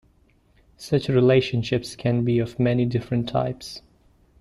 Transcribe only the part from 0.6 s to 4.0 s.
Such relationships can be of many different types.